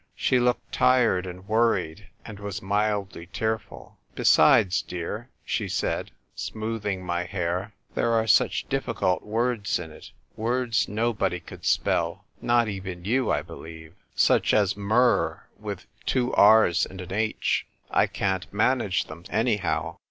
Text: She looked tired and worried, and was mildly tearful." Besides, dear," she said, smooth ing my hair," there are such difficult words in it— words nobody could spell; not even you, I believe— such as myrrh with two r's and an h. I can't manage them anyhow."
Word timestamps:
She 0.15 0.39
looked 0.39 0.71
tired 0.71 1.27
and 1.27 1.47
worried, 1.47 2.07
and 2.25 2.39
was 2.39 2.59
mildly 2.59 3.27
tearful." 3.27 3.99
Besides, 4.15 4.81
dear," 4.81 5.29
she 5.45 5.69
said, 5.69 6.09
smooth 6.33 6.87
ing 6.87 7.05
my 7.05 7.23
hair," 7.25 7.75
there 7.93 8.11
are 8.13 8.25
such 8.25 8.67
difficult 8.67 9.21
words 9.21 9.77
in 9.77 9.91
it— 9.91 10.09
words 10.35 10.87
nobody 10.87 11.39
could 11.39 11.65
spell; 11.65 12.25
not 12.41 12.67
even 12.67 13.05
you, 13.05 13.29
I 13.31 13.43
believe— 13.43 13.93
such 14.15 14.55
as 14.55 14.75
myrrh 14.75 15.39
with 15.59 15.85
two 16.07 16.33
r's 16.33 16.83
and 16.87 16.99
an 16.99 17.13
h. 17.13 17.67
I 17.91 18.07
can't 18.07 18.51
manage 18.51 19.05
them 19.05 19.23
anyhow." 19.29 19.97